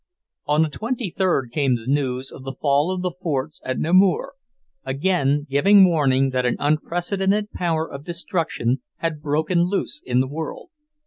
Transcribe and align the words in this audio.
On 0.47 0.63
the 0.63 0.69
twenty 0.69 1.11
third 1.11 1.51
came 1.51 1.75
the 1.75 1.85
news 1.85 2.31
of 2.31 2.43
the 2.43 2.55
fall 2.59 2.91
of 2.91 3.03
the 3.03 3.11
forts 3.21 3.61
at 3.63 3.77
Namur; 3.77 4.33
again 4.83 5.45
giving 5.47 5.85
warning 5.85 6.31
that 6.31 6.43
an 6.43 6.55
unprecedented 6.57 7.51
power 7.51 7.87
of 7.87 8.03
destruction 8.03 8.81
had 8.97 9.21
broken 9.21 9.59
loose 9.61 10.01
in 10.03 10.19
the 10.19 10.27
world. 10.27 10.71